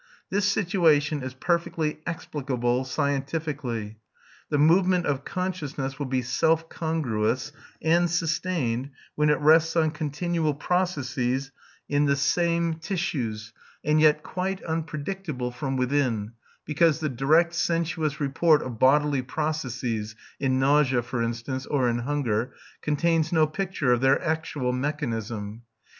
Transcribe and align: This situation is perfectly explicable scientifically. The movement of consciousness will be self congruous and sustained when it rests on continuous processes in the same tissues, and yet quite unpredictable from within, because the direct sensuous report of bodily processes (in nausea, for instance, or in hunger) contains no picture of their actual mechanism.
This 0.31 0.47
situation 0.47 1.21
is 1.21 1.35
perfectly 1.35 1.99
explicable 2.07 2.85
scientifically. 2.85 3.99
The 4.49 4.57
movement 4.57 5.05
of 5.05 5.23
consciousness 5.23 5.99
will 5.99 6.07
be 6.07 6.23
self 6.23 6.67
congruous 6.69 7.51
and 7.83 8.09
sustained 8.09 8.89
when 9.13 9.29
it 9.29 9.39
rests 9.39 9.75
on 9.75 9.91
continuous 9.91 10.55
processes 10.57 11.51
in 11.87 12.05
the 12.05 12.15
same 12.15 12.79
tissues, 12.79 13.53
and 13.85 14.01
yet 14.01 14.23
quite 14.23 14.63
unpredictable 14.63 15.51
from 15.51 15.77
within, 15.77 16.31
because 16.65 16.99
the 16.99 17.07
direct 17.07 17.53
sensuous 17.53 18.19
report 18.19 18.63
of 18.63 18.79
bodily 18.79 19.21
processes 19.21 20.15
(in 20.39 20.57
nausea, 20.57 21.03
for 21.03 21.21
instance, 21.21 21.67
or 21.67 21.87
in 21.87 21.99
hunger) 21.99 22.55
contains 22.81 23.31
no 23.31 23.45
picture 23.45 23.93
of 23.93 24.01
their 24.01 24.19
actual 24.19 24.73
mechanism. 24.73 25.61